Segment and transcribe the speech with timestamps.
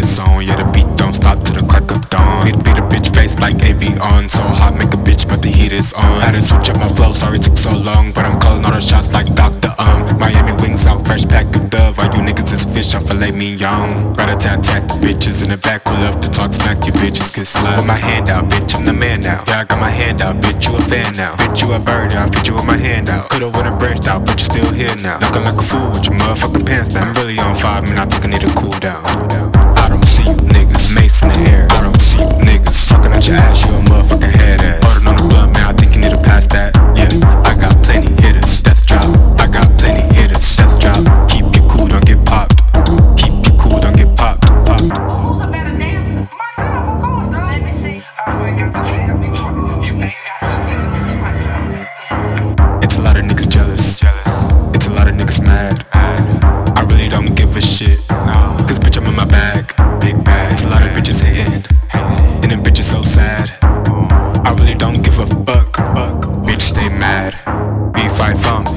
[0.00, 2.48] yeah, the beat don't stop till the crack of dawn.
[2.48, 5.72] It beat a bitch face like Avion, so hot, make a bitch, but the heat
[5.72, 6.20] is on.
[6.20, 8.72] Had to switch up my flow, sorry it took so long, but I'm calling all
[8.72, 9.68] the shots like Dr.
[9.78, 10.18] Um.
[10.18, 14.12] Miami wings out, fresh pack of dove, all you niggas is fish, I'm filet young.
[14.14, 17.44] Gotta tat the bitches in the back who love to talk smack, you bitches can
[17.44, 17.76] slide.
[17.76, 19.44] With my hand out, bitch, I'm the man now.
[19.48, 21.36] Yeah, I got my hand out, bitch, you a fan now.
[21.36, 23.28] Bitch, you a bird, I fit you with my hand out.
[23.30, 25.18] Could've went and branched out, but you still here now.
[25.20, 27.08] Looking like a fool with your motherfucking pants down.
[27.08, 29.29] I'm really on five, man, I think I need to cool down.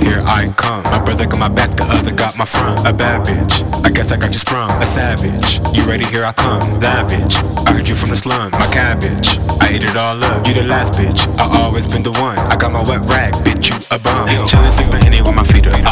[0.03, 0.83] Here I come.
[0.83, 2.87] My brother got my back, the other got my front.
[2.87, 3.63] A bad bitch.
[3.85, 4.69] I guess I got you sprung.
[4.81, 5.59] A savage.
[5.75, 6.05] You ready?
[6.05, 6.79] Here I come.
[6.79, 7.35] That bitch.
[7.67, 8.53] I heard you from the slums.
[8.53, 9.39] My cabbage.
[9.61, 10.47] I ate it all up.
[10.47, 11.27] You the last bitch.
[11.39, 12.37] I always been the one.
[12.37, 13.69] I got my wet rag, bitch.
[13.69, 14.27] You a bum.
[14.47, 15.82] Chillin' sippin' Henny with my feet up.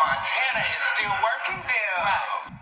[0.00, 1.98] Montana is still working there.
[2.04, 2.55] Right.